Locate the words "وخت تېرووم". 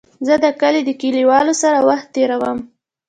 1.89-2.59